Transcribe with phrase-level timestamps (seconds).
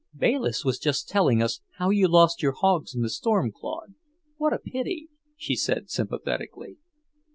[0.17, 3.93] "Bayliss was just telling us how you lost your hogs in the storm, Claude.
[4.37, 6.77] What a pity!" she said sympathetically.